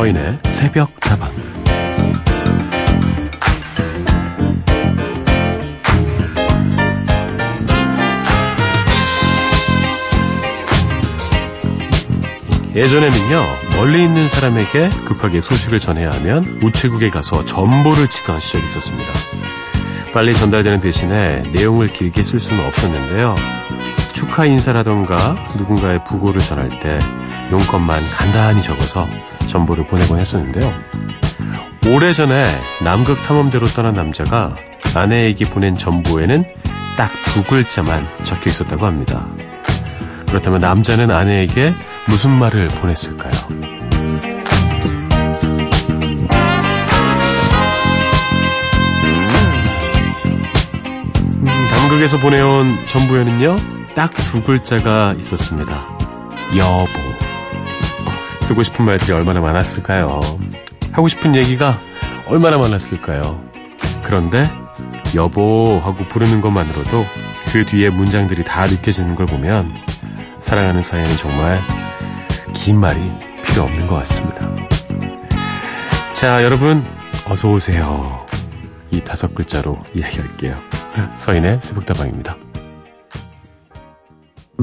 [0.00, 1.30] 서인의 새벽 다방
[12.74, 13.42] 예전에는요,
[13.76, 19.12] 멀리 있는 사람에게 급하게 소식을 전해야 하면 우체국에 가서 전보를 치던 시절이 있었습니다.
[20.14, 23.59] 빨리 전달되는 대신에 내용을 길게 쓸 수는 없었는데요.
[24.20, 26.98] 축하 인사라던가 누군가의 부고를 전할 때
[27.50, 29.08] 용건만 간단히 적어서
[29.46, 30.70] 전보를 보내곤 했었는데요.
[31.88, 34.54] 오래전에 남극 탐험대로 떠난 남자가
[34.94, 36.44] 아내에게 보낸 전보에는
[36.98, 39.26] 딱 두 글자만 적혀 있었다고 합니다.
[40.28, 41.72] 그렇다면 남자는 아내에게
[42.06, 43.32] 무슨 말을 보냈을까요?
[51.32, 53.56] 음, 남극에서 보내온 전부에는요,
[54.00, 55.86] 딱 두 글자가 있었습니다.
[56.56, 56.88] 여보.
[58.40, 60.22] 쓰고 싶은 말들이 얼마나 많았을까요?
[60.92, 61.78] 하고 싶은 얘기가
[62.26, 63.44] 얼마나 많았을까요?
[64.02, 64.50] 그런데
[65.14, 67.04] 여보 하고 부르는 것만으로도
[67.52, 69.70] 그 뒤에 문장들이 다 느껴지는 걸 보면
[70.38, 71.60] 사랑하는 사이에는 정말
[72.54, 72.98] 긴 말이
[73.44, 74.48] 필요 없는 것 같습니다.
[76.14, 76.82] 자, 여러분,
[77.26, 78.26] 어서오세요.
[78.92, 80.58] 이 다섯 글자로 이야기할게요.
[81.18, 82.38] 서인의 새벽다방입니다.
[84.60, 84.62] I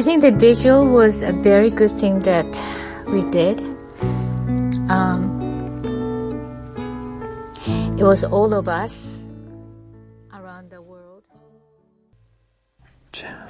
[0.00, 2.46] think the visual was a very good thing that
[3.08, 3.60] we did.
[4.88, 5.28] Um,
[7.98, 9.11] it was all of us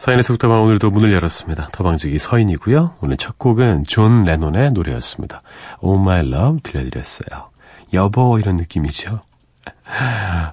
[0.03, 1.69] 자, 서인의 새벽다방 오늘도 문을 열었습니다.
[1.71, 2.95] 다방지기 서인이고요.
[3.03, 5.43] 오늘 첫 곡은 존 레논의 노래였습니다.
[5.81, 7.51] Oh My Love 들려드렸어요.
[7.93, 9.21] 여보 이런 느낌이죠.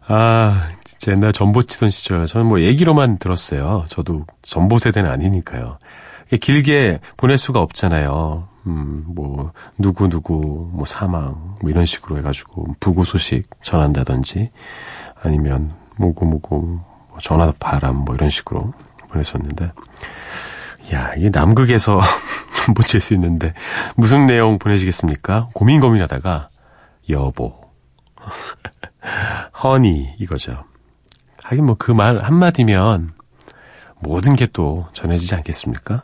[0.08, 3.86] 아, 진짜 옛날 전보 치던 시절 저는 뭐 얘기로만 들었어요.
[3.90, 5.80] 저도 전보 세대는 아니니까요.
[6.40, 8.48] 길게 보낼 수가 없잖아요.
[8.68, 14.52] 음, 뭐 누구 누구 뭐 사망 뭐 이런 식으로 해가지고 부고 소식 전한다든지
[15.24, 16.62] 아니면 뭐고 뭐고
[17.10, 18.74] 뭐 전화 바람 뭐 이런 식으로
[19.12, 19.72] 보냈었는데
[20.94, 22.00] 야 이게 남극에서
[22.66, 23.54] 전보 칠수 있는데
[23.96, 25.50] 무슨 내용 보내시겠습니까?
[25.54, 26.50] 고민 고민하다가
[27.10, 27.60] 여보
[29.64, 30.64] 허니 이거죠.
[31.44, 33.12] 하긴 뭐 그 말 한마디면
[34.02, 36.04] 모든 게 또 전해지지 않겠습니까?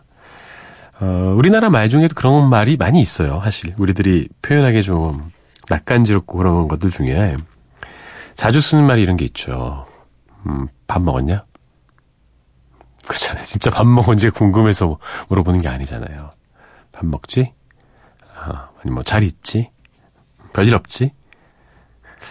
[0.99, 3.73] 어, 우리나라 말 중에도 그런 말이 많이 있어요, 사실.
[3.77, 5.31] 우리들이 표현하기 좀
[5.69, 7.35] 낯간지럽고 그런 것들 중에
[8.35, 9.85] 자주 쓰는 말이 이런 게 있죠.
[10.47, 11.43] 음, 밥 먹었냐?
[13.07, 13.43] 그렇잖아요.
[13.43, 14.97] 진짜 밥 먹은지 궁금해서
[15.29, 16.31] 물어보는 게 아니잖아요.
[16.91, 17.53] 밥 먹지?
[18.35, 19.69] 아, 아니 뭐 잘 있지?
[20.53, 21.11] 별일 없지?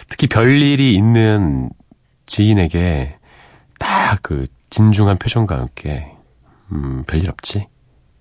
[0.09, 1.69] 특히 별일이 있는
[2.25, 3.17] 지인에게
[3.79, 6.11] 딱 그 진중한 표정과 함께
[6.71, 7.67] 음, 별일 없지?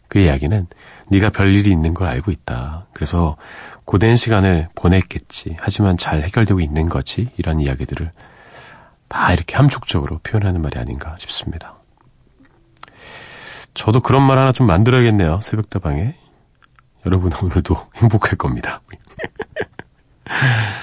[0.09, 0.67] 그 이야기는
[1.11, 2.87] 네가 별일이 있는 걸 알고 있다.
[2.93, 3.37] 그래서
[3.85, 5.57] 고된 시간을 보냈겠지.
[5.59, 7.29] 하지만 잘 해결되고 있는 거지.
[7.37, 8.13] 이런 이야기들을
[9.09, 11.77] 다 이렇게 함축적으로 표현하는 말이 아닌가 싶습니다.
[13.75, 15.41] 저도 그런 말 하나 좀 만들어야겠네요.
[15.43, 16.15] 새벽다방에.
[17.07, 18.81] 여러분 오늘도 행복할 겁니다.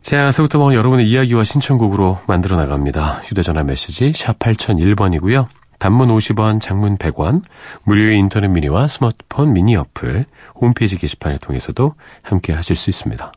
[0.00, 3.22] 자, 새벽다방 여러분의 이야기와 신청곡으로 만들어 나갑니다.
[3.24, 5.46] 휴대전화 메시지 샵 8001번이고요.
[5.78, 7.42] 단문 50원, 장문 100원,
[7.84, 10.24] 무료의 인터넷 미니와 스마트폰 미니 어플,
[10.54, 13.32] 홈페이지 게시판을 통해서도 함께 하실 수 있습니다.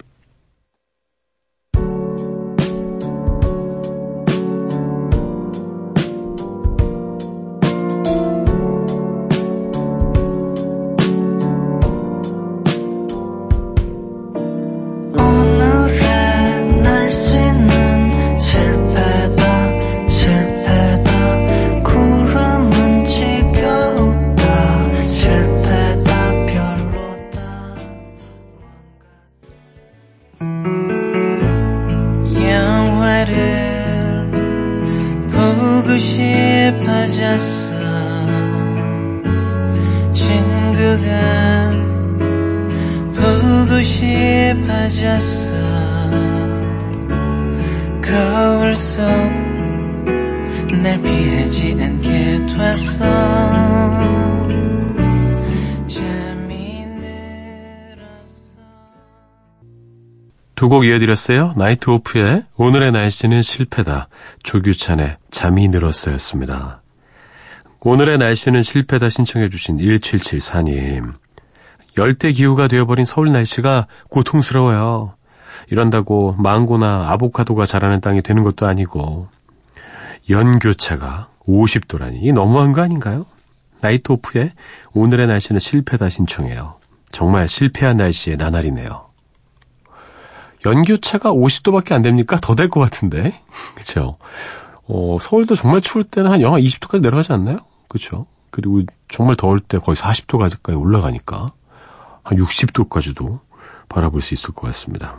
[60.88, 61.54] 이어드렸어요.
[61.57, 64.07] 나이트 오프의 오늘의 날씨는 실패다.
[64.44, 66.81] 조규찬의 잠이 늘었어였습니다.
[67.81, 71.13] 오늘의 날씨는 실패다 신청해주신 1774님.
[71.98, 75.16] 열대 기후가 되어버린 서울 날씨가 고통스러워요.
[75.69, 79.28] 이런다고 망고나 아보카도가 자라는 땅이 되는 것도 아니고
[80.30, 83.25] 연교차가 50도라니 너무한 거 아닌가요?
[83.81, 84.54] 나이트 오프에
[84.94, 86.78] 오늘의 날씨는 실패다 신청해요.
[87.12, 89.06] 정말 실패한 날씨의 나날이네요.
[90.65, 92.38] 연교차가 50도밖에 안 됩니까?
[92.42, 93.39] 더 될 것 같은데.
[93.75, 94.18] 그쵸?
[94.88, 97.57] 어, 서울도 정말 추울 때는 한 영하 20도까지 내려가지 않나요?
[97.89, 98.25] 그쵸?
[98.51, 101.45] 그리고 정말 더울 때 거의 40도까지 올라가니까
[102.24, 103.39] 한 60도까지도
[103.89, 105.15] 바라볼 수 있을 것 같습니다.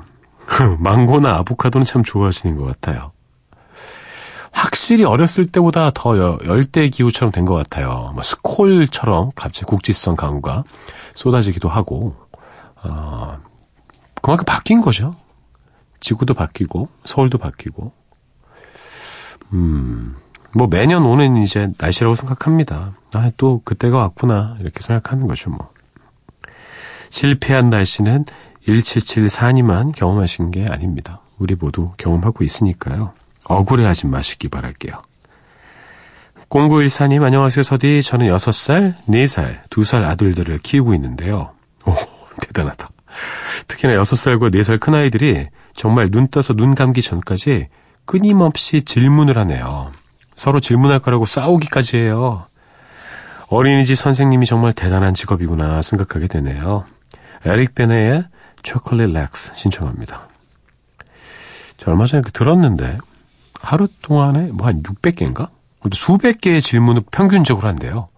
[0.80, 3.12] 망고나 아보카도는 참 좋아하시는 것 같아요.
[4.52, 8.10] 확실히 어렸을 때보다 더 열대 기후처럼 된 것 같아요.
[8.14, 10.64] 뭐 스콜처럼 갑자기 국지성 강우가
[11.14, 12.16] 쏟아지기도 하고,
[12.82, 13.38] 어,
[14.22, 15.14] 그만큼 바뀐 거죠.
[16.00, 17.92] 지구도 바뀌고, 서울도 바뀌고.
[19.52, 20.16] 음,
[20.54, 22.94] 뭐 매년 오는 이제 날씨라고 생각합니다.
[23.12, 24.56] 아, 또 그때가 왔구나.
[24.60, 25.70] 이렇게 생각하는 거죠, 뭐.
[27.10, 28.24] 실패한 날씨는
[28.66, 31.20] 1774니만 경험하신 게 아닙니다.
[31.38, 33.12] 우리 모두 경험하고 있으니까요.
[33.44, 35.02] 억울해하지 마시기 바랄게요.
[36.50, 41.52] 0914님 안녕하세요 서디 저는 6살, 4살, 2살 아들들을 키우고 있는데요.
[41.86, 41.94] 오
[42.42, 42.88] 대단하다.
[43.66, 47.68] 특히나 6살과 4살 큰아이들이 정말 눈 떠서 눈 감기 전까지
[48.04, 49.92] 끊임없이 질문을 하네요.
[50.34, 52.46] 서로 질문할 거라고 싸우기까지 해요.
[53.48, 56.84] 어린이집 선생님이 정말 대단한 직업이구나 생각하게 되네요.
[57.44, 58.24] 에릭 베네의
[58.62, 60.28] 초콜릿 렉스 신청합니다.
[61.76, 62.98] 저 얼마 전에 그 들었는데
[63.60, 65.48] 하루 동안에 뭐 한 600개인가?
[65.92, 68.08] 수백 개의 질문을 평균적으로 한대요.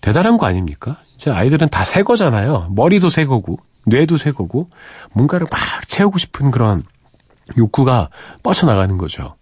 [0.00, 0.96] 대단한 거 아닙니까?
[1.14, 2.68] 이제 아이들은 다 새 거잖아요.
[2.70, 4.68] 머리도 새 거고, 뇌도 새 거고,
[5.12, 6.82] 뭔가를 막 채우고 싶은 그런
[7.56, 8.10] 욕구가
[8.42, 9.36] 뻗쳐나가는 거죠.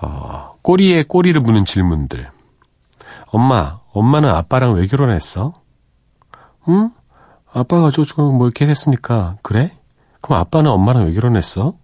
[0.00, 2.30] 어, 꼬리에 꼬리를 무는 질문들.
[3.28, 5.52] 엄마, 엄마는 아빠랑 왜 결혼했어?
[6.68, 6.90] 응?
[7.52, 9.76] 아빠가 조금 뭐 이렇게 했으니까, 그래?
[10.20, 11.74] 그럼 아빠는 엄마랑 왜 결혼했어?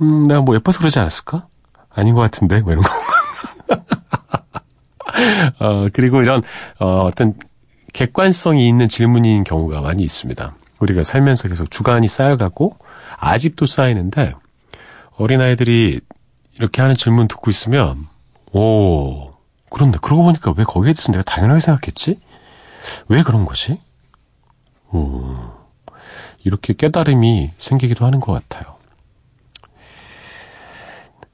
[0.00, 1.46] 음, 내가 뭐 예뻐서 그러지 않았을까?
[1.90, 2.90] 아닌 것 같은데, 뭐 이런 거.
[5.60, 6.42] 어, 그리고 이런,
[6.78, 7.34] 어, 어떤
[7.92, 10.54] 객관성이 있는 질문인 경우가 많이 있습니다.
[10.82, 12.76] 우리가 살면서 계속 주관이 쌓여가고,
[13.16, 14.34] 아직도 쌓이는데,
[15.16, 16.00] 어린아이들이
[16.54, 18.08] 이렇게 하는 질문 듣고 있으면,
[18.52, 19.32] 오,
[19.70, 22.20] 그런데, 그러고 보니까 왜 거기에 대해서 내가 당연하게 생각했지?
[23.08, 23.78] 왜 그런 거지?
[24.90, 25.36] 오,
[26.42, 28.76] 이렇게 깨달음이 생기기도 하는 것 같아요.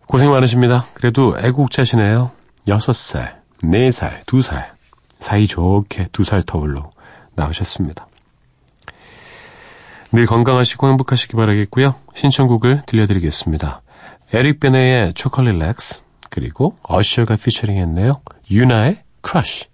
[0.07, 0.87] 고생 많으십니다.
[0.93, 2.31] 그래도 애국자시네요.
[2.67, 4.67] 6살, 4살, 2살,
[5.21, 6.93] 사이좋게 2살 터울로
[7.35, 8.07] 나오셨습니다.
[10.13, 11.95] 늘 건강하시고 행복하시기 바라겠고요.
[12.15, 13.83] 신청곡을 들려드리겠습니다.
[14.33, 16.01] 에릭 베네의 초콜릿 렉스,
[16.31, 18.21] 그리고 어셔가 피처링 했네요.
[18.51, 19.67] 유나의 크러쉬.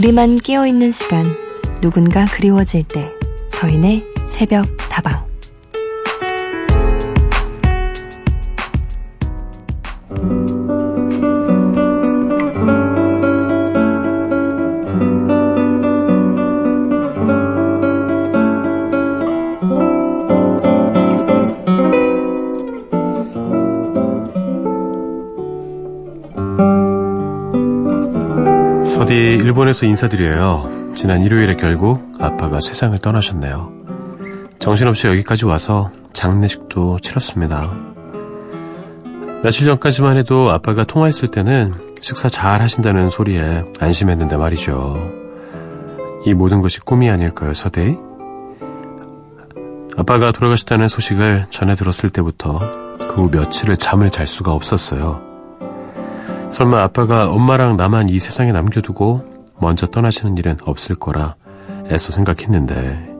[0.00, 1.30] 우리만 깨어있는 시간,
[1.82, 3.12] 누군가 그리워질 때,
[3.50, 4.79] 서인의 새벽
[29.70, 30.92] 일본에서 인사드려요.
[30.94, 33.72] 지난 일요일에 결국 아빠가 세상을 떠나셨네요.
[34.58, 37.70] 정신없이 여기까지 와서 장례식도 치렀습니다.
[39.42, 45.10] 며칠 전까지만 해도 아빠가 통화했을 때는 식사 잘 하신다는 소리에 안심했는데 말이죠.
[46.26, 47.96] 이 모든 것이 꿈이 아닐까요, 서대희?
[49.96, 52.58] 아빠가 돌아가셨다는 소식을 전해 들었을 때부터
[53.08, 55.20] 그 후 며칠을 잠을 잘 수가 없었어요.
[56.50, 59.29] 설마 아빠가 엄마랑 나만 이 세상에 남겨두고
[59.60, 61.36] 먼저 떠나시는 일은 없을 거라
[61.90, 63.10] 애써 생각했는데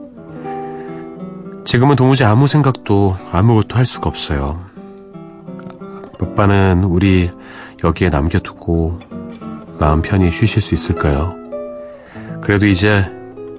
[1.63, 4.59] 지금은 도무지 아무 생각도 아무것도 할 수가 없어요.
[6.19, 7.29] 아빠는 우리
[7.83, 8.99] 여기에 남겨두고
[9.79, 11.35] 마음 편히 쉬실 수 있을까요?
[12.41, 13.05] 그래도 이제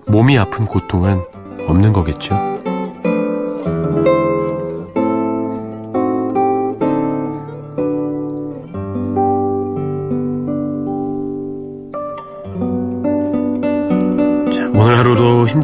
[0.07, 1.23] 몸이 아픈 고통은
[1.67, 2.52] 없는 거겠죠?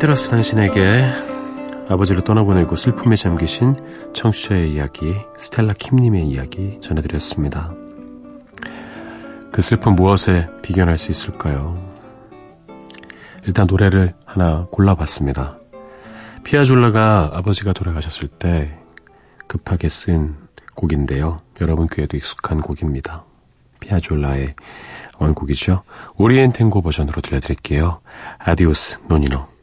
[0.08, 1.04] 힘들었을 당신에게
[1.90, 3.76] 아버지를 떠나보내고 슬픔에 잠기신
[4.14, 7.70] 청취자의 이야기, 스텔라 킴님의 이야기 전해드렸습니다.
[9.52, 11.78] 그 슬픔 무엇에 비견할 수 있을까요?
[13.44, 15.58] 일단 노래를 하나 골라봤습니다.
[16.42, 18.78] 피아졸라가 아버지가 돌아가셨을 때
[19.46, 20.36] 급하게 쓴
[20.74, 21.42] 곡인데요.
[21.60, 23.24] 여러분 귀에도 익숙한 곡입니다.
[23.80, 24.54] 피아졸라의
[25.18, 25.82] 원곡이죠.
[26.16, 28.00] 오리엔탱고 버전으로 들려드릴게요.
[28.38, 29.57] 아디오스 노니노.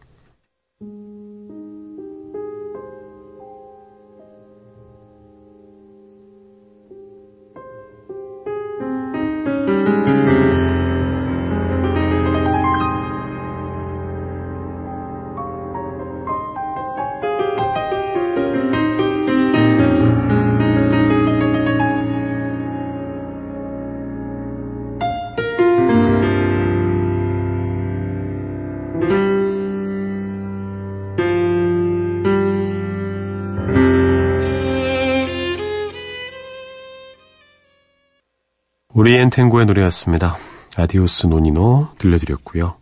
[39.05, 40.35] 오리엔탱고의 노래였습니다.
[40.77, 42.75] Adiós Nonino 들려드렸고요.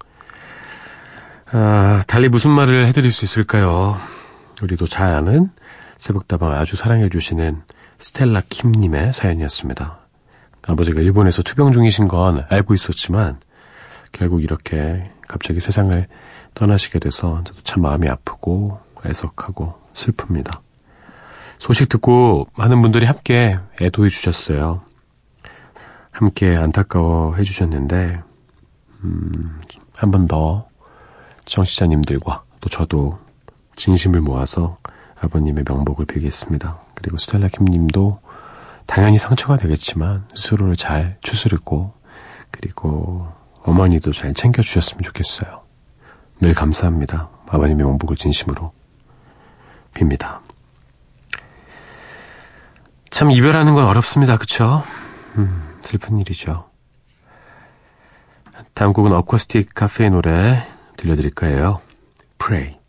[1.51, 3.97] 아, 달리 무슨 말을 해드릴 수 있을까요?
[4.61, 5.49] 우리도 잘 아는
[5.97, 7.63] 새벽다방 아주 사랑해주시는
[7.99, 9.99] 스텔라 킴님의 사연이었습니다.
[10.65, 13.41] 아버지가 일본에서 투병 중이신 건 알고 있었지만
[14.13, 16.07] 결국 이렇게 갑자기 세상을
[16.53, 20.57] 떠나시게 돼서 참 마음이 아프고 애석하고 슬픕니다.
[21.57, 24.83] 소식 듣고 많은 분들이 함께 애도해 주셨어요.
[26.13, 28.21] 함께 안타까워 해주셨는데,
[29.03, 29.61] 음,
[29.95, 30.67] 한 번 더
[31.45, 33.19] 청취자님들과 또 저도
[33.75, 34.77] 진심을 모아서
[35.19, 36.81] 아버님의 명복을 빌겠습니다.
[36.95, 38.19] 그리고 스텔라 킴님도
[38.85, 41.93] 당연히 상처가 되겠지만 스스로를 잘 추스르고
[42.51, 43.27] 그리고
[43.63, 45.61] 어머니도 잘 챙겨주셨으면 좋겠어요.
[46.39, 47.29] 늘 감사합니다.
[47.47, 48.71] 아버님의 명복을 진심으로
[49.93, 50.39] 빕니다.
[53.09, 54.37] 참 이별하는 건 어렵습니다.
[54.37, 54.83] 그쵸?
[55.37, 55.72] 음.
[55.85, 56.69] 슬픈 일이죠.
[58.73, 61.81] 다음 곡은 어쿠스틱 카페의 노래 들려드릴까 해요.
[62.37, 62.82] Pray.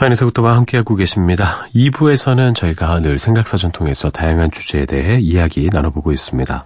[0.00, 1.66] 서인에서부터와 함께하고 계십니다.
[1.74, 6.64] 2부에서는 저희가 늘 생각사전 통해서 다양한 주제에 대해 이야기 나눠보고 있습니다.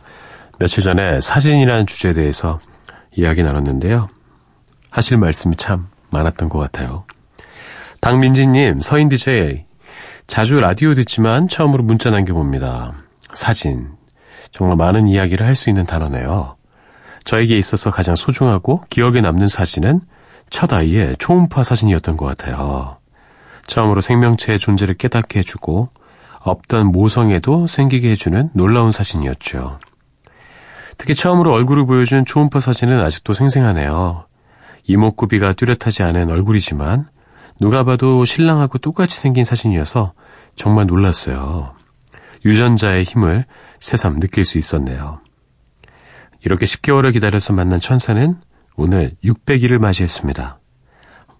[0.60, 2.60] 며칠 전에 사진이라는 주제에 대해서
[3.16, 4.08] 이야기 나눴는데요.
[4.90, 7.06] 하실 말씀이 참 많았던 것 같아요.
[8.00, 9.64] 박민지님, 서인 DJ.
[10.28, 12.94] 자주 라디오 듣지만 처음으로 문자 남겨봅니다.
[13.32, 13.88] 사진.
[14.52, 16.56] 정말 많은 이야기를 할 수 있는 단어네요.
[17.24, 20.02] 저에게 있어서 가장 소중하고 기억에 남는 사진은
[20.50, 22.98] 첫 아이의 초음파 사진이었던 것 같아요.
[23.66, 25.90] 처음으로 생명체의 존재를 깨닫게 해주고
[26.40, 29.78] 없던 모성에도 생기게 해주는 놀라운 사진이었죠.
[30.98, 34.26] 특히 처음으로 얼굴을 보여준 초음파 사진은 아직도 생생하네요.
[34.86, 37.08] 이목구비가 뚜렷하지 않은 얼굴이지만
[37.60, 40.12] 누가 봐도 신랑하고 똑같이 생긴 사진이어서
[40.56, 41.74] 정말 놀랐어요.
[42.44, 43.46] 유전자의 힘을
[43.78, 45.20] 새삼 느낄 수 있었네요.
[46.44, 48.36] 이렇게 10개월을 기다려서 만난 천사는
[48.76, 50.58] 오늘 600일을 맞이했습니다.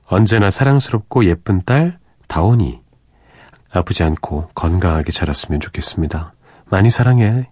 [0.07, 1.99] 언제나 사랑스럽고 예쁜 딸
[2.35, 2.81] 다온이
[3.71, 6.33] 아프지 않고 건강하게 자랐으면 좋겠습니다.
[6.65, 7.49] 많이 사랑해.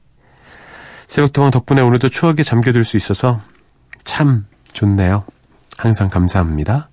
[1.07, 3.41] 새벽동안 덕분에 오늘도 추억에 잠겨들 수 있어서
[4.03, 5.23] 참 좋네요.
[5.79, 6.91] 항상 감사합니다.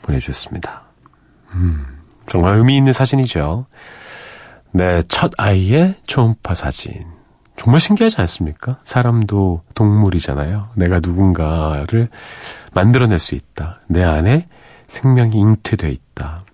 [0.00, 0.84] 보내주셨습니다.
[1.50, 1.84] 음,
[2.26, 3.66] 정말 의미 있는 사진이죠.
[4.72, 7.04] 네, 첫 아이의 초음파 사진.
[7.58, 8.78] 정말 신기하지 않습니까?
[8.84, 10.70] 사람도 동물이잖아요.
[10.74, 12.08] 내가 누군가를
[12.72, 13.80] 만들어낼 수 있다.
[13.88, 14.48] 내 안에
[14.88, 16.44] 생명이 잉태돼 있다.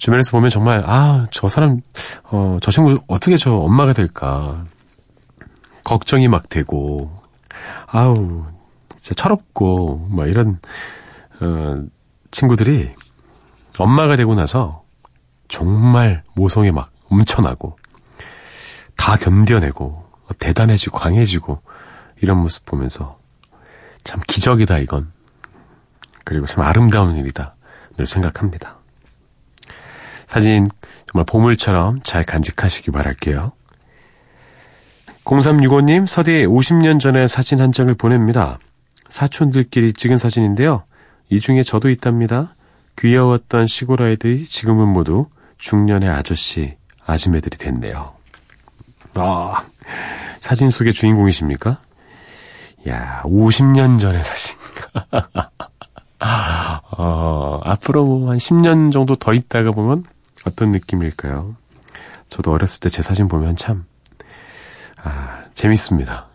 [0.00, 1.82] 주변에서 보면 정말 아, 저 사람
[2.24, 4.64] 어, 저 친구 어떻게 저 엄마가 될까?
[5.84, 7.22] 걱정이 막 되고
[7.86, 8.46] 아우,
[8.96, 10.58] 진짜 철없고 막 이런
[11.40, 11.84] 어,
[12.30, 12.90] 친구들이
[13.78, 14.84] 엄마가 되고 나서
[15.48, 17.76] 정말 모성이 막 엄청나고
[18.96, 20.06] 다 견뎌내고
[20.38, 21.60] 대단해지고 강해지고
[22.22, 23.18] 이런 모습 보면서
[24.04, 25.12] 참 기적이다 이건
[26.24, 27.54] 그리고 참 아름다운 일이다
[27.98, 28.79] 늘 생각합니다.
[30.30, 30.68] 사진
[31.10, 33.50] 정말 보물처럼 잘 간직하시기 바랄게요.
[35.24, 38.56] 0365님 서디 50년 전에 사진 한 장을 보냅니다.
[39.08, 40.84] 사촌들끼리 찍은 사진인데요.
[41.30, 42.54] 이 중에 저도 있답니다.
[42.96, 45.26] 귀여웠던 시골 아이들이 지금은 모두
[45.58, 48.12] 중년의 아저씨, 아줌매들이 됐네요.
[49.14, 49.64] 아,
[50.38, 51.80] 사진 속의 주인공이십니까?
[52.88, 54.56] 야, 50년 전의 사진.
[56.92, 60.04] 어, 앞으로 뭐 한 10년 정도 더 있다가 보면
[60.44, 61.56] 어떤 느낌일까요?
[62.28, 63.84] 저도 어렸을 때 제 사진 보면 참,
[65.02, 66.26] 아, 재밌습니다.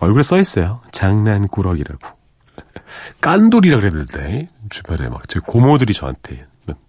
[0.00, 0.80] 얼굴에 써 있어요.
[0.92, 2.00] 장난꾸러기라고.
[3.20, 6.46] 깐돌이라 그랬는데, 주변에 막, 제 고모들이 저한테,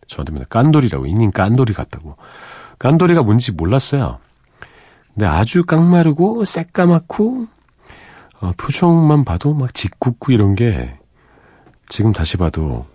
[0.08, 2.18] 저한테 맨날 깐돌이라고, 이님 깐돌이 같다고.
[2.80, 4.20] 깐돌이가 뭔지 몰랐어요.
[5.14, 7.48] 근데 아주 깡마르고, 새까맣고,
[8.40, 10.98] 어, 표정만 봐도 막 짓궂고 이런 게,
[11.90, 12.86] 지금 다시 봐도,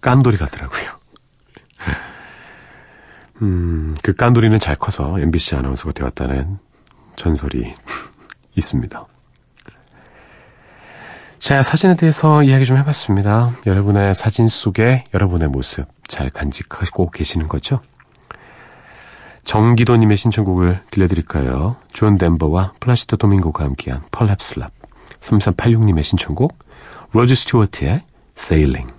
[0.00, 0.99] 깐돌이 같더라고요.
[3.42, 6.58] 음, 그 깐돌이는 잘 커서 MBC 아나운서가 되었다는
[7.16, 7.74] 전설이
[8.56, 9.04] 있습니다.
[11.38, 13.52] 자, 사진에 대해서 이야기 좀 해봤습니다.
[13.64, 17.80] 여러분의 사진 속에 여러분의 모습 잘 간직하고 계시는 거죠?
[19.44, 21.76] 정기도님의 신청곡을 들려드릴까요?
[21.92, 24.70] 존 덴버와 플라시도 도밍고가 함께한 Perhaps Love
[25.20, 26.58] 3386님의 신청곡
[27.12, 28.02] 로드 스튜어트의
[28.36, 28.92] Sailing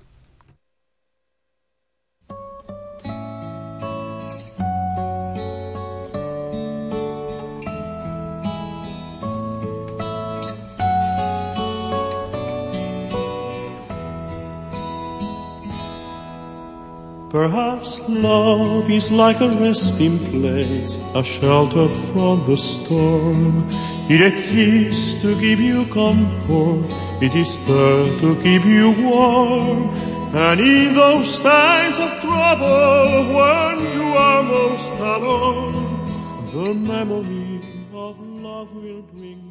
[17.32, 23.70] Perhaps love is like a resting place, a shelter from the storm.
[24.10, 26.92] It exists to give you comfort,
[27.24, 29.92] it is there to keep you warm.
[30.36, 37.62] And in those times of trouble, when you are most alone, the memory
[37.94, 39.51] of love will bring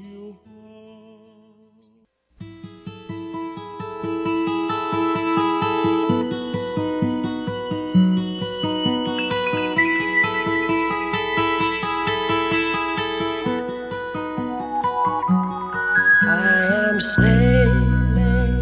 [17.16, 18.55] sailing,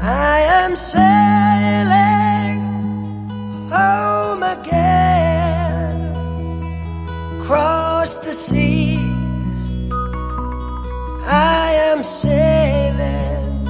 [0.00, 2.60] I am sailing
[3.70, 5.94] home again,
[7.40, 8.98] across the sea.
[11.26, 13.66] I am sailing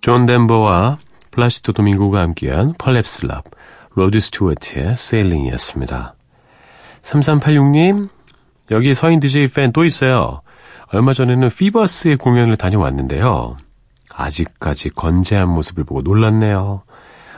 [0.00, 0.98] 존 덴버와
[1.30, 3.44] 플라시토 도밍고가 함께한 펄랩슬랍
[3.94, 6.14] 로드 스튜어트의 Sailing이었습니다.
[7.02, 8.08] 3386님,
[8.70, 10.42] 여기 서인 DJ 팬 또 있어요.
[10.92, 13.56] 얼마 전에는 피버스의 공연을 다녀왔는데요.
[14.14, 16.82] 아직까지 건재한 모습을 보고 놀랐네요.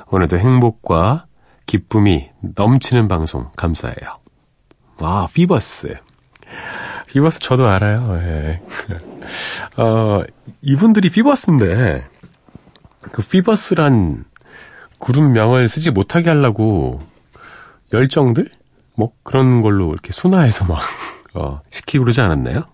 [0.08, 1.26] 오늘도 행복과
[1.66, 4.18] 기쁨이 넘치는 방송 감사해요.
[4.98, 5.96] 아, 피버스.
[7.08, 8.10] 피버스 저도 알아요.
[8.14, 8.60] 예.
[9.80, 10.22] 어,
[10.62, 12.04] 이분들이 피버스인데,
[13.12, 14.24] 그 피버스란
[14.98, 17.00] 그룹 명을 쓰지 못하게 하려고
[17.92, 18.50] 열정들?
[18.96, 20.80] 뭐 그런 걸로 이렇게 순화해서 막
[21.34, 22.64] 어, 시키고 그러지 않았나요?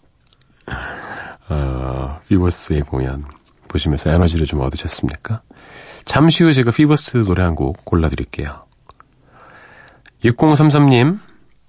[1.49, 3.25] 어, 피버스의 공연
[3.69, 5.43] 보시면서 에너지를 좀 얻으셨습니까?
[6.05, 8.65] 잠시 후에 제가 피버스 노래 한 곡 골라드릴게요.
[10.25, 11.19] 6033님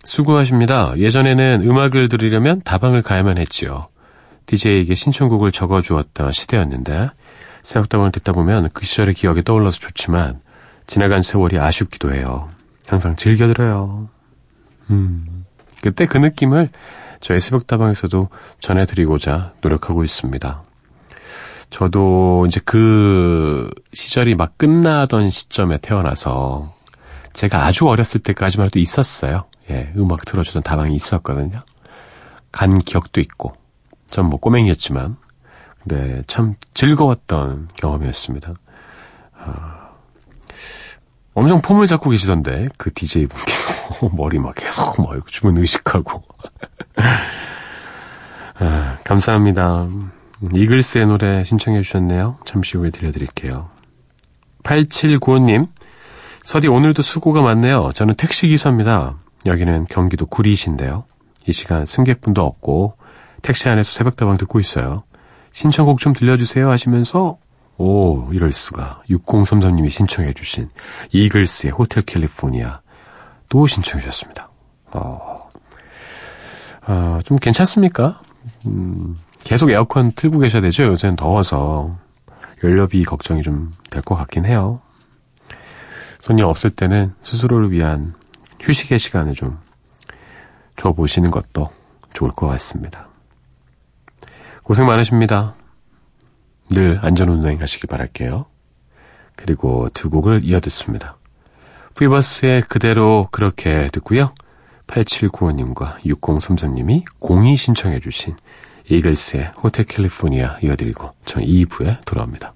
[0.04, 0.94] 수고하십니다.
[0.98, 3.88] 예전에는 음악을 들으려면 다방을 가야만 했지요.
[4.46, 7.10] DJ에게 신청곡을 적어주었던 시대였는데
[7.64, 10.40] 새벽다방을 듣다 보면 그 시절의 기억이 떠올라서 좋지만
[10.88, 12.50] 지나간 세월이 아쉽기도 해요.
[12.88, 14.08] 항상 즐겨 들어요.
[14.90, 15.37] 음,
[15.82, 16.70] 그때 그 느낌을
[17.20, 20.64] 저희 새벽다방에서도 전해드리고자 노력하고 있습니다.
[21.70, 26.74] 저도 이제 그 시절이 막 끝나던 시점에 태어나서
[27.34, 29.46] 제가 아주 어렸을 때까지만 해도 있었어요.
[29.70, 31.60] 예, 음악 틀어주던 다방이 있었거든요.
[32.52, 33.54] 간 기억도 있고,
[34.10, 35.18] 전 뭐 꼬맹이였지만,
[35.84, 38.54] 근데 참 즐거웠던 경험이었습니다.
[39.38, 39.90] 아,
[41.34, 43.67] 엄청 폼을 잡고 계시던데, 그 DJ 분께서.
[44.14, 46.24] 머리 막 계속 막 주문 의식하고.
[48.60, 49.88] 아, 감사합니다.
[50.54, 52.40] 이글스의 노래 신청해 주셨네요.
[52.46, 53.70] 잠시 후에 들려드릴게요.
[54.64, 55.68] 8795님,
[56.44, 57.92] 서디 오늘도 수고가 많네요.
[57.94, 59.16] 저는 택시기사입니다.
[59.46, 61.06] 여기는 경기도 구리시인데요.
[61.48, 62.98] 이 시간 승객분도 없고
[63.42, 65.04] 택시 안에서 새벽다방 듣고 있어요.
[65.52, 67.38] 신청곡 좀 들려주세요 하시면서
[67.78, 70.68] 오 이럴 수가 6033님이 신청해 주신
[71.12, 72.82] 이글스의 호텔 캘리포니아
[73.50, 74.50] 또 신청해 주셨습니다.
[74.92, 75.50] 어,
[76.86, 78.22] 아, 좀 괜찮습니까?
[78.66, 80.84] 음, 계속 에어컨 틀고 계셔야 되죠.
[80.84, 81.98] 요새는 더워서
[82.64, 84.82] 연료비 걱정이 좀 될 것 같긴 해요.
[86.20, 88.14] 손님 없을 때는 스스로를 위한
[88.60, 89.60] 휴식의 시간을 좀
[90.76, 91.70] 줘보시는 것도
[92.14, 93.08] 좋을 것 같습니다.
[94.64, 95.56] 고생 많으십니다.
[96.70, 98.46] 늘 안전운행 하시길 바랄게요.
[99.36, 101.17] 그리고 두 곡을 이어 듣습니다.
[101.98, 104.32] 프리버스의 그대로 그렇게 듣고요.
[104.86, 108.36] 8795님과 6033님이 공이 신청해 주신
[108.88, 112.54] 이글스의 호텔 캘리포니아 이어드리고 전 2부에 돌아옵니다.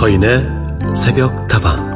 [0.00, 0.38] 서인의
[0.96, 1.90] 새벽 다방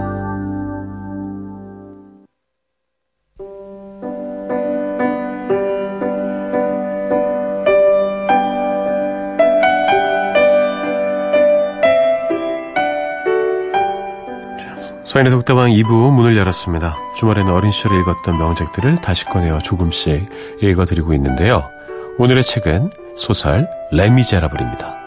[15.06, 16.98] 서인의 속다방 2부 문을 열었습니다.
[17.16, 20.28] 주말에는 어린 시절에 읽었던 명작들을 다시 꺼내어 조금씩
[20.60, 21.70] 읽어드리고 있는데요.
[22.18, 25.03] 오늘의 책은 소설 레미제라블입니다.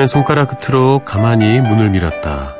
[0.00, 2.54] 그는 손가락 끝으로 가만히 문을 밀었다.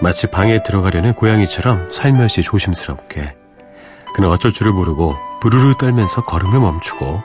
[0.00, 3.34] 마치 방에 들어가려는 고양이처럼 살며시 조심스럽게.
[4.14, 7.24] 그는 어쩔 줄을 모르고 부르르 떨면서 걸음을 멈추고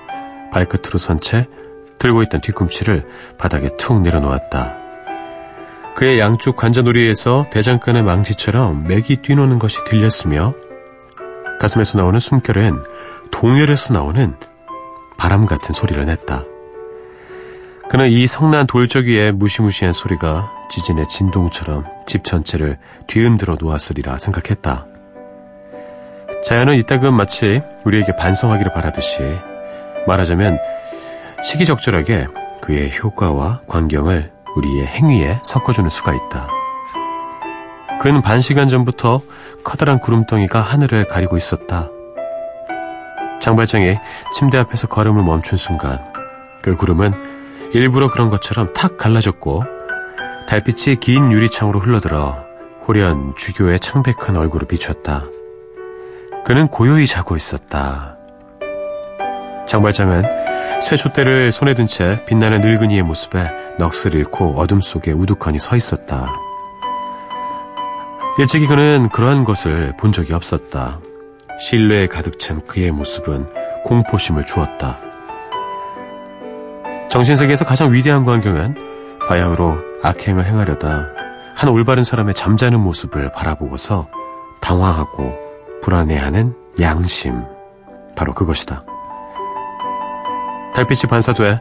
[0.52, 1.46] 발끝으로 선 채
[2.00, 4.78] 들고 있던 뒤꿈치를 바닥에 툭 내려놓았다.
[5.94, 10.56] 그의 양쪽 관자놀이에서 대장간의 망치처럼 맥이 뛰노는 것이 들렸으며
[11.60, 12.82] 가슴에서 나오는 숨결은
[13.30, 14.36] 동열에서 나오는
[15.20, 16.46] 바람 같은 소리를 냈다.
[17.92, 24.86] 그는 이 성난 돌적 위에 무시무시한 소리가 지진의 진동처럼 집 전체를 뒤흔들어 놓았으리라 생각했다.
[26.48, 29.18] 자연은 이따금 마치 우리에게 반성하기를 바라듯이
[30.08, 30.58] 말하자면
[31.44, 32.28] 시기적절하게
[32.62, 36.48] 그의 효과와 광경을 우리의 행위에 섞어주는 수가 있다.
[38.00, 39.22] 근 반시간 전부터
[39.66, 41.90] 커다란 구름덩이가 하늘을 가리고 있었다.
[43.42, 43.98] 장발장이
[44.34, 46.00] 침대 앞에서 걸음을 멈춘 순간
[46.62, 47.31] 그 구름은
[47.74, 49.64] 일부러 그런 것처럼 탁 갈라졌고
[50.48, 52.46] 달빛이 긴 유리창으로 흘러들어
[52.88, 55.24] 호련 주교의 창백한 얼굴을 비췄다.
[56.46, 58.18] 그는 고요히 자고 있었다.
[59.68, 60.24] 장발장은
[60.82, 66.34] 쇠촛대를 손에 든 채 빛나는 늙은이의 모습에 넋을 잃고 어둠 속에 우두커니 서 있었다.
[68.40, 71.00] 일찍이 그는 그러한 것을 본 적이 없었다.
[71.60, 73.48] 신뢰에 가득 찬 그의 모습은
[73.84, 75.11] 공포심을 주었다.
[77.12, 78.76] 정신세계에서 가장 위대한 광경은
[79.28, 81.08] 바야흐로 악행을 행하려다
[81.56, 84.08] 한 올바른 사람의 잠자는 모습을 바라보고서
[84.62, 85.36] 당황하고
[85.82, 87.44] 불안해하는 양심.
[88.16, 88.84] 바로 그것이다.
[90.74, 91.60] 달빛이 반사돼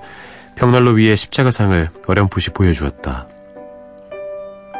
[0.54, 3.26] 벽난로 위에 십자가상을 어렴풋이 보여주었다.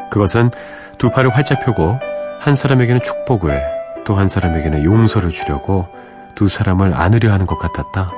[0.09, 0.51] 그것은
[0.97, 1.99] 두 팔을 활짝 펴고
[2.39, 3.61] 한 사람에게는 축복을
[4.05, 5.87] 또 한 사람에게는 용서를 주려고
[6.35, 8.11] 두 사람을 안으려 하는 것 같았다.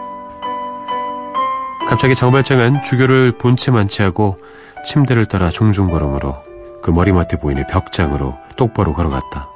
[1.87, 4.37] 갑자기 장발장은 주교를 본체 만취하고
[4.85, 6.37] 침대를 따라 종종 걸음으로
[6.81, 9.47] 그 머리맡에 보이는 벽장으로 똑바로 걸어갔다.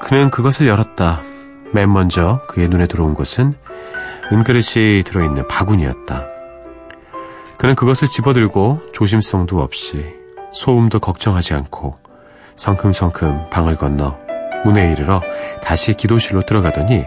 [0.00, 1.22] 그는 그것을 열었다.
[1.72, 3.54] 맨 먼저 그의 눈에 들어온 것은
[4.32, 6.26] 은그릇이 들어있는 바구니였다.
[7.56, 10.04] 그는 그것을 집어들고 조심성도 없이
[10.52, 11.96] 소음도 걱정하지 않고
[12.56, 14.16] 성큼성큼 방을 건너
[14.64, 15.20] 문에 이르러
[15.62, 17.04] 다시 기도실로 들어가더니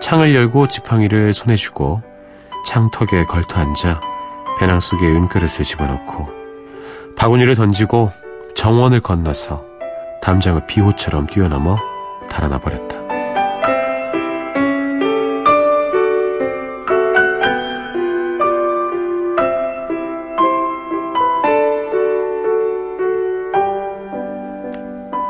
[0.00, 2.02] 창을 열고 지팡이를 손에 쥐고
[2.64, 4.00] 창턱에 걸터 앉아
[4.58, 6.28] 배낭 속에 은그릇을 집어넣고
[7.16, 8.12] 바구니를 던지고
[8.54, 9.64] 정원을 건너서
[10.20, 11.76] 담장을 비호처럼 뛰어넘어
[12.30, 13.02] 달아나 버렸다.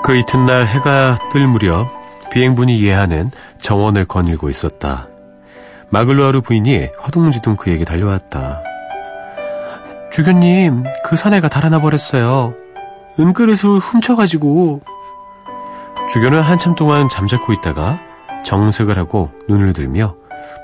[0.05, 1.89] 그 이튿날 해가 뜰 무렵
[2.33, 5.07] 비행분이 예하는 정원을 거닐고 있었다.
[5.93, 8.63] 마글로아르 부인이 허둥지둥 그에게 달려왔다.
[10.11, 12.55] 주교님, 그 사내가 달아나 버렸어요.
[13.21, 14.81] 은그릇을 훔쳐가지고.
[16.11, 18.01] 주교는 한참 동안 잠자코 있다가
[18.43, 20.17] 정색을 하고 눈을 들며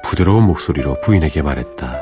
[0.03, 1.93] 부드러운 목소리로 부인에게 말했다.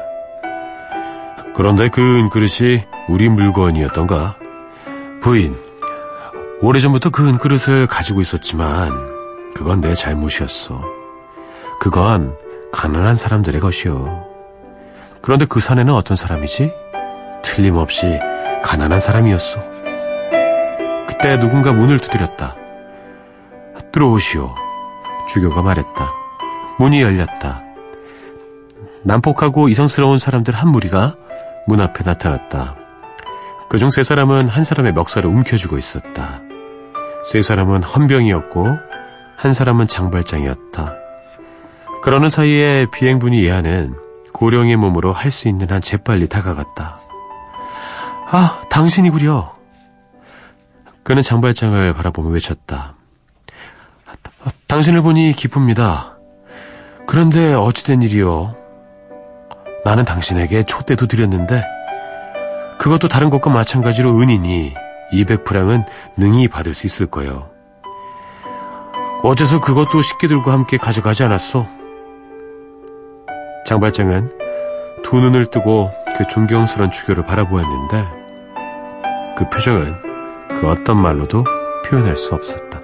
[1.54, 4.36] 그런데 그 은그릇이 우리 물건이었던가?
[5.20, 5.56] 부인,
[6.60, 8.92] 오래전부터 그 은그릇을 가지고 있었지만
[9.54, 10.80] 그건 내 잘못이었어.
[11.80, 12.36] 그건
[12.72, 14.24] 가난한 사람들의 것이요.
[15.22, 16.72] 그런데 그 사내는 어떤 사람이지?
[17.42, 18.18] 틀림없이
[18.62, 19.60] 가난한 사람이었어.
[21.06, 22.54] 그때 누군가 문을 두드렸다.
[23.92, 24.54] 들어오시오.
[25.28, 26.12] 주교가 말했다.
[26.78, 27.62] 문이 열렸다.
[29.04, 31.14] 난폭하고 이성스러운 사람들 한 무리가
[31.66, 32.76] 문 앞에 나타났다.
[33.68, 36.40] 그중 세 사람은 한 사람의 멱살을 움켜쥐고 있었다.
[37.24, 38.78] 세 사람은 헌병이었고
[39.36, 41.05] 한 사람은 장발장이었다.
[42.06, 43.96] 그러는 사이에 비행분이 예하는
[44.32, 47.00] 고령의 몸으로 할 수 있는 한 재빨리 다가갔다.
[48.30, 49.52] 아, 당신이구려.
[51.02, 52.94] 그는 장발장을 바라보며 외쳤다.
[54.68, 56.16] 당신을 보니 기쁩니다.
[57.08, 58.54] 그런데 어찌된 일이요?
[59.84, 61.64] 나는 당신에게 촛대도 드렸는데
[62.78, 64.74] 그것도 다른 것과 마찬가지로 은이니
[65.12, 65.84] 200프랑은
[66.16, 67.50] 능히 받을 수 있을 거예요.
[69.24, 71.75] 어째서 그것도 식기들과 함께 가져가지 않았어?
[73.66, 78.04] 장발장은 두 눈을 뜨고 그 존경스런 주교를 바라보았는데
[79.36, 79.92] 그 표정은
[80.60, 81.44] 그 어떤 말로도
[81.84, 82.80] 표현할 수 없었다.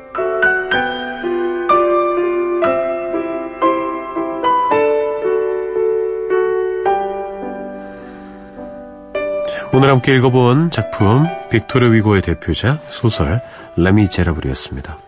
[9.73, 13.41] 오늘 함께 읽어본 작품 빅토르 위고의 대표작 소설
[13.77, 14.99] 레미제라블이었습니다.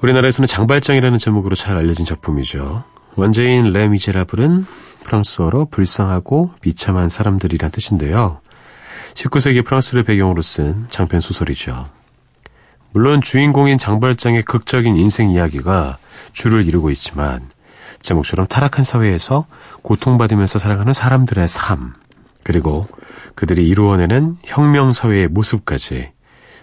[0.00, 2.82] 우리나라에서는 장발장이라는 제목으로 잘 알려진 작품이죠.
[3.14, 4.64] 원제인 레 미제라블은
[5.04, 8.40] 프랑스어로 불쌍하고 비참한 사람들이란 뜻인데요.
[9.14, 11.86] 19세기 프랑스를 배경으로 쓴 장편 소설이죠.
[12.92, 15.98] 물론 주인공인 장발장의 극적인 인생 이야기가
[16.32, 17.48] 주를 이루고 있지만
[18.00, 19.46] 제목처럼 타락한 사회에서
[19.82, 21.94] 고통받으면서 살아가는 사람들의 삶
[22.42, 22.86] 그리고
[23.34, 26.10] 그들이 이루어내는 혁명사회의 모습까지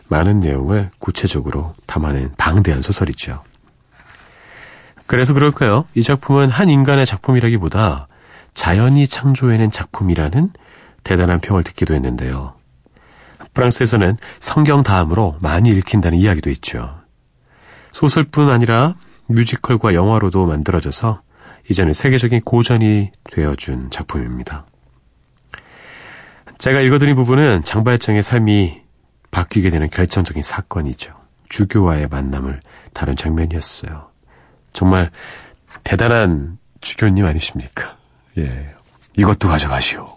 [0.07, 3.43] 많은 내용을 구체적으로 담아낸 방대한 소설이죠.
[5.09, 5.85] 그래서 그럴까요?
[5.95, 8.07] 이 작품은 한 인간의 작품이라기보다
[8.53, 10.51] 자연이 창조해낸 작품이라는
[11.03, 12.53] 대단한 평을 듣기도 했는데요.
[13.55, 16.93] 프랑스에서는 성경 다음으로 많이 읽힌다는 이야기도 있죠.
[17.89, 18.93] 소설뿐 아니라
[19.25, 21.23] 뮤지컬과 영화로도 만들어져서
[21.71, 24.67] 이제는 세계적인 고전이 되어준 작품입니다.
[26.59, 28.81] 제가 읽어드린 부분은 장발장의 삶이
[29.31, 31.13] 바뀌게 되는 결정적인 사건이죠.
[31.49, 32.59] 주교와의 만남을
[32.93, 34.08] 다룬 장면이었어요.
[34.73, 35.11] 정말
[35.83, 37.97] 대단한 주교님 아니십니까?
[38.37, 38.67] 예.
[39.17, 40.07] 이것도 가져가시오.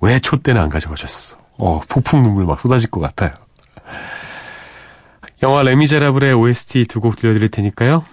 [0.00, 1.36] 왜초 때는 안 가져가셨어?
[1.58, 3.32] 어, 폭풍 눈물 막 쏟아질 것 같아요.
[5.42, 8.04] 영화 레미제라블의 OST 두 곡 들려드릴 테니까요.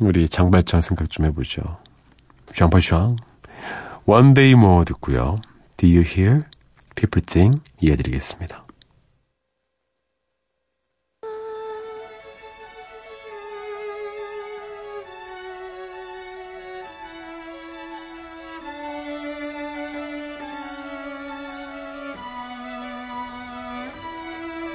[0.00, 1.78] 우리 장발장 생각 좀 해보죠.
[2.54, 3.16] 장발장.
[4.06, 5.36] One Day More 듣고요.
[5.76, 6.44] Do You Hear?
[6.94, 8.63] People Think 이어드리겠습니다.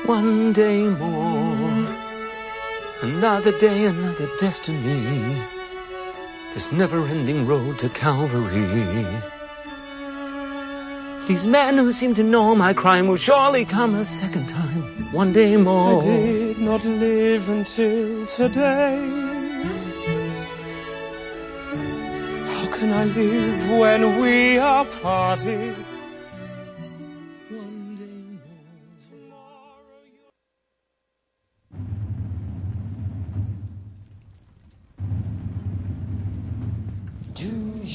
[0.10, 1.88] One day more,
[3.04, 5.40] another day, another destiny.
[6.56, 9.06] This never ending road to Calvary.
[11.28, 14.82] These men who seem to know my crime will surely come a second time.
[15.14, 16.02] One day more.
[16.02, 18.98] I did not live until today.
[22.54, 25.76] How can I live when we are parted?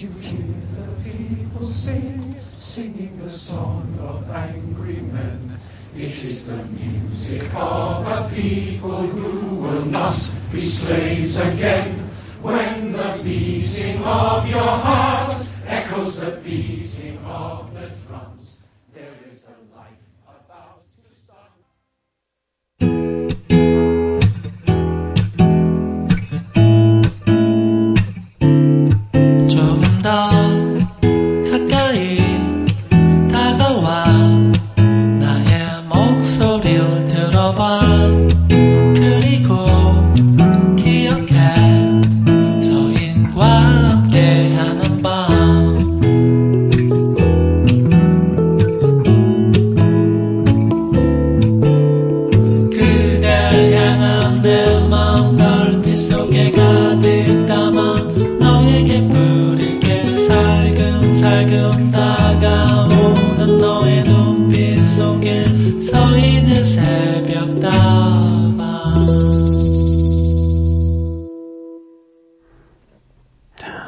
[0.02, 5.56] You hear the people sing, singing the song of angry men?
[5.96, 10.18] It is the music of a people who will not
[10.50, 12.00] be slaves again.
[12.42, 18.23] When the beating of your heart echoes the beating of the drums,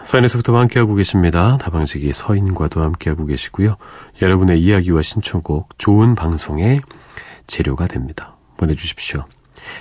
[0.07, 1.59] 서인에서부터 함께하고 계십니다.
[1.59, 3.77] 다방지기 서인과도 함께하고 계시고요.
[4.23, 6.81] 여러분의 이야기와 신청곡 좋은 방송의
[7.49, 8.37] 재료가 됩니다.
[8.57, 9.25] 보내주십시오.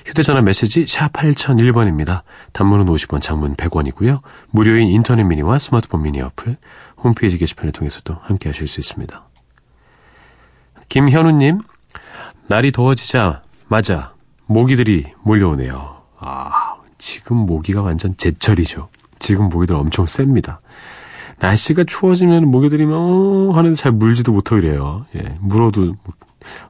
[0.03, 2.23] 휴대전화 메시지 샵 8001번입니다.
[2.53, 4.21] 단문은 50원, 장문 100원이고요.
[4.49, 6.57] 무료인 인터넷 미니와 스마트폰 미니 어플,
[6.97, 9.23] 홈페이지 게시판을 통해서도 함께 하실 수 있습니다.
[10.89, 11.59] 김현우님,
[12.47, 14.15] 날이 더워지자마자
[14.47, 16.01] 모기들이 몰려오네요.
[16.17, 18.89] 아, 지금 모기가 완전 제철이죠.
[19.19, 20.59] 지금 모기들 엄청 셉니다.
[21.39, 25.05] 날씨가 추워지면 모기들이 막 어, 하는데 잘 물지도 못하고 이래요.
[25.15, 25.95] 예, 물어도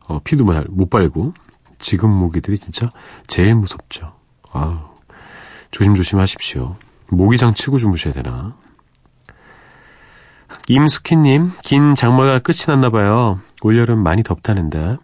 [0.07, 1.33] 어, 피도 잘 못 빨고
[1.77, 2.89] 지금 모기들이 진짜
[3.27, 4.11] 제일 무섭죠.
[4.51, 4.77] 아우,
[5.71, 6.75] 조심조심 하십시오.
[7.11, 8.55] 모기장 치고 주무셔야 되나?
[10.67, 13.39] 임숙희님, 긴 장마가 끝이 났나 봐요.
[13.61, 14.97] 올여름 많이 덥다는데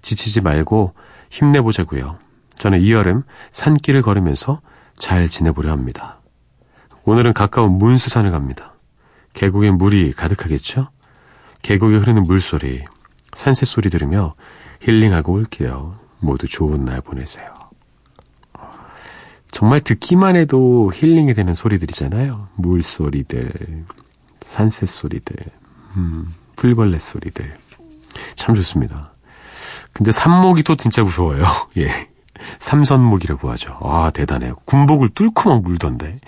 [0.00, 0.94] 지치지 말고
[1.30, 2.18] 힘내보자고요.
[2.56, 4.60] 저는 이 여름 산길을 걸으면서
[4.96, 6.21] 잘 지내보려 합니다.
[7.04, 8.74] 오늘은 가까운 문수산을 갑니다.
[9.34, 10.88] 계곡에 물이 가득하겠죠?
[11.62, 12.84] 계곡에 흐르는 물소리,
[13.34, 14.34] 산새 소리 들으며
[14.80, 15.98] 힐링하고 올게요.
[16.20, 17.46] 모두 좋은 날 보내세요.
[19.50, 22.48] 정말 듣기만 해도 힐링이 되는 소리들이잖아요.
[22.54, 23.84] 물소리들,
[24.40, 25.36] 산새 소리들,
[25.96, 27.58] 음, 풀벌레 소리들.
[28.34, 29.12] 참 좋습니다.
[29.92, 31.44] 근데 삼목이 또 진짜 무서워요.
[31.78, 32.08] 예.
[32.58, 33.78] 삼선목이라고 하죠.
[33.82, 34.54] 아, 대단해요.
[34.64, 36.20] 군복을 뚫고 막 물던데.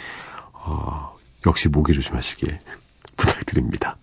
[0.64, 2.58] 어, 역시 모기 조심하시길
[3.16, 3.96] 부탁드립니다.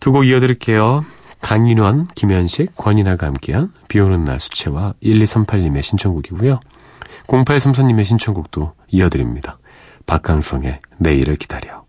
[0.00, 1.04] 두 곡 이어드릴게요.
[1.40, 6.60] 강인환, 김현식, 권인아가 함께한 비 오는 날 수채화 1238님의 신청곡이고요.
[7.26, 9.58] 0834님의 신청곡도 이어드립니다.
[10.06, 11.81] 박강성의 내일을 기다려.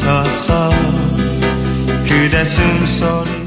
[0.00, 0.70] 서서
[2.08, 3.39] 그대 숨소리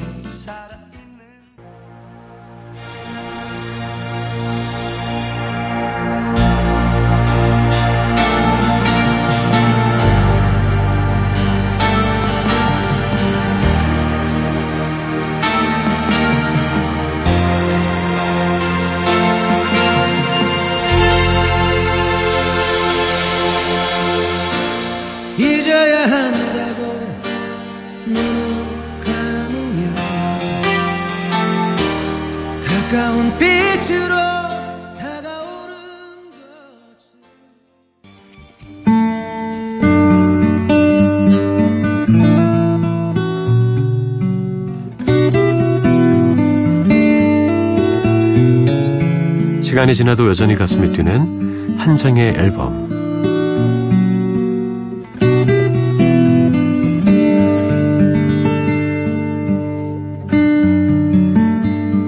[49.84, 52.90] 시간이 지나도 여전히 가슴에 뛰는 한 장의 앨범.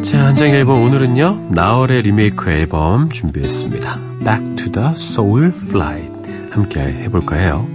[0.02, 1.50] 자, 한 장의 앨범 오늘은요.
[1.52, 4.00] 나얼의 리메이크 앨범 준비했습니다.
[4.24, 6.32] Back to the Soul Flight.
[6.52, 7.68] 함께 해볼까 해요.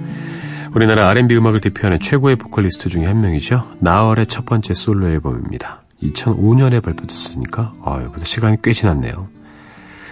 [0.75, 3.73] 우리나라 R&B 음악을 대표하는 최고의 보컬리스트 중에 한 명이죠.
[3.81, 5.83] 나얼의 첫 번째 솔로 앨범입니다.
[6.03, 9.40] 2005년에 발표됐으니까 아유, 벌써 시간이 꽤 지났네요.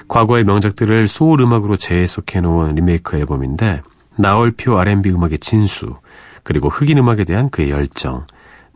[0.09, 3.83] 과거의 명작들을 소울 음악으로 재해석해 놓은 리메이크 앨범인데
[4.17, 5.97] 나얼표 R&B 음악의 진수
[6.43, 8.27] 그리고 흑인 음악에 대한 그의 열정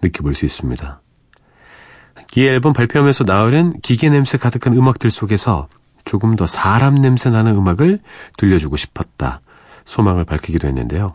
[0.03, 1.01] 느껴볼 수 있습니다.
[2.37, 5.69] 이 앨범 발표하면서 나얼은 기계 냄새 가득한 음악들 속에서
[6.05, 8.01] 조금 더 사람 냄새 나는 음악을
[8.37, 9.41] 들려주고 싶었다
[9.85, 11.15] 소망을 밝히기도 했는데요.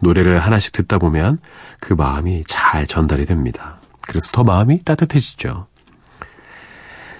[0.00, 1.38] 노래를 하나씩 듣다 보면
[1.80, 3.76] 그 마음이 잘 전달이 됩니다.
[4.00, 5.66] 그래서 더 마음이 따뜻해지죠.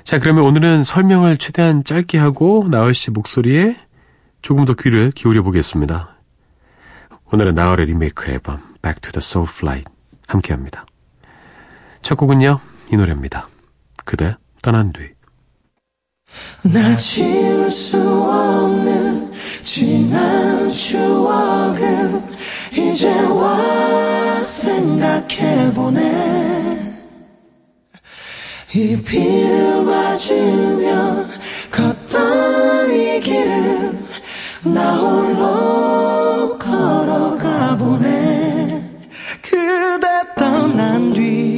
[0.04, 3.74] 자, 그러면 오늘은 설명을 최대한 짧게 하고 나얼 씨 목소리에
[4.42, 6.18] 조금 더 귀를 기울여 보겠습니다.
[7.32, 9.90] 오늘은 나얼의 리메이크 앨범 Back to the Soul Flight
[10.28, 10.84] 함께 합니다.
[12.02, 12.60] 첫 곡은요,
[12.92, 13.48] 이 노래입니다.
[14.04, 15.10] 그대 떠난 뒤.
[16.70, 19.32] 나 지울 수 없는
[19.62, 22.20] 지난 추억을
[22.72, 26.04] 이제 와 생각해보네
[28.76, 31.26] 이 비를 맞으며
[31.70, 33.92] 걷던 이 길을
[34.64, 38.82] 나 홀로 걸어가 보네.
[39.40, 41.53] 그대 떠난 뒤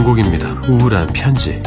[0.00, 0.52] 명곡입니다.
[0.66, 1.60] 우울한 편지.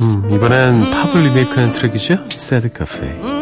[0.00, 2.14] 음, 이번엔 팝을 리메이크한 트랙이죠?
[2.32, 3.37] Sad Cafe.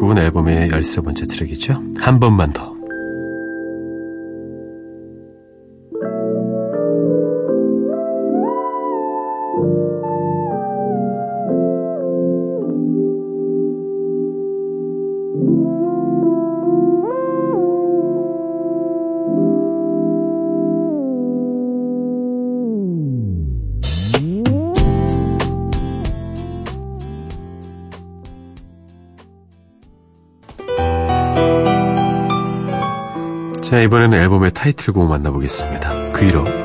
[0.00, 1.82] 곡은 앨범의 13번째 트랙이죠.
[1.98, 2.69] 한 번만 더.
[33.70, 36.10] 자, 이번에는 앨범의 타이틀곡 만나보겠습니다.
[36.18, 36.44] 귀로.
[36.44, 36.59] 빛으로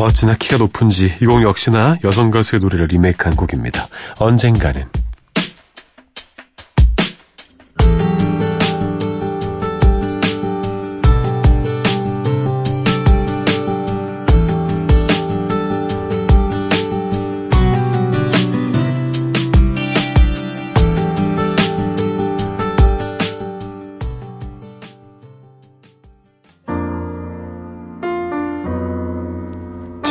[0.00, 3.88] 어찌나 키가 높은지 이곡 역시나 여성 가수의 노래를 리메이크한 곡입니다.
[4.18, 4.88] 언젠가는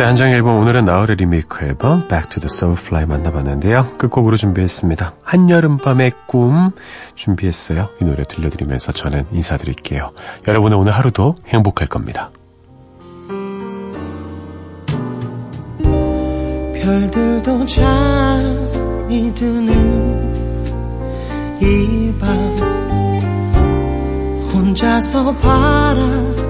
[0.10, 3.96] 자, 한정 앨범 오늘은 나얼의 리메이크 앨범 Back to the Soulfly 만나봤는데요.
[4.00, 5.14] 끝곡으로 준비했습니다.
[5.22, 6.72] 한여름밤의 꿈
[7.14, 7.90] 준비했어요.
[8.02, 10.12] 이 노래 들려드리면서 저는 인사드릴게요.
[10.48, 12.32] 여러분의 오늘 하루도 행복할 겁니다.
[16.74, 19.70] 별들도 잠이 드는
[21.62, 22.58] 이 밤
[24.56, 26.50] 혼자서 바라보는